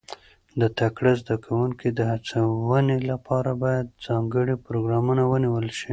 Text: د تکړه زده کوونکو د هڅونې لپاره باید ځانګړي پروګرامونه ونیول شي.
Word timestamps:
د 0.59 0.61
تکړه 0.79 1.11
زده 1.21 1.35
کوونکو 1.45 1.87
د 1.97 1.99
هڅونې 2.11 2.97
لپاره 3.11 3.51
باید 3.63 3.87
ځانګړي 4.05 4.55
پروګرامونه 4.65 5.23
ونیول 5.31 5.67
شي. 5.79 5.89